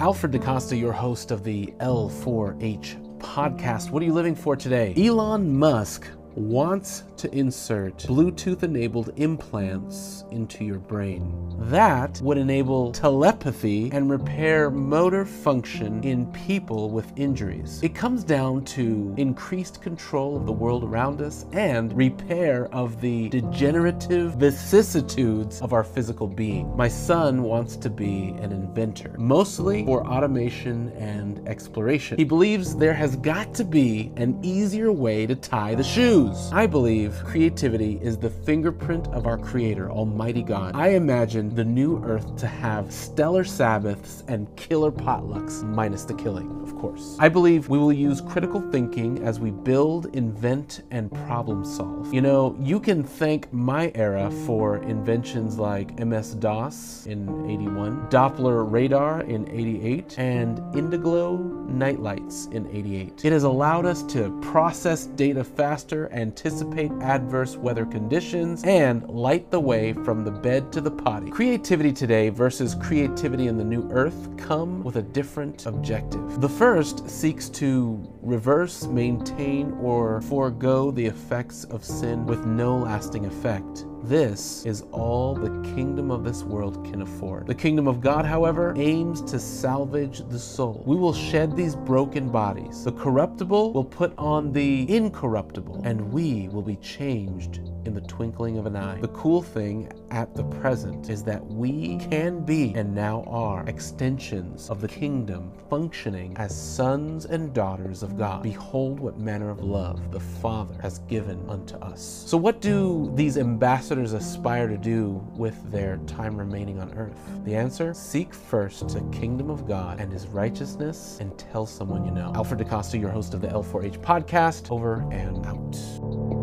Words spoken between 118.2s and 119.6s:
first the kingdom